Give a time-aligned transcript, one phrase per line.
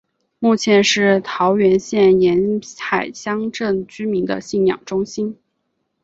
[0.39, 5.41] 目前是桃园县沿海乡镇居民的信仰中心之一。